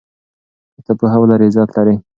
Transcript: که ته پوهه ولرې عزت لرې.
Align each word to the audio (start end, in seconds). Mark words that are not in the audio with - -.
که 0.73 0.79
ته 0.85 0.93
پوهه 0.99 1.17
ولرې 1.19 1.45
عزت 1.49 1.69
لرې. 1.77 1.95